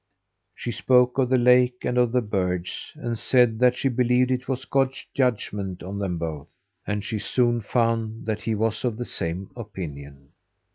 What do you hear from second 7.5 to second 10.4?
found that he was of the same opinion.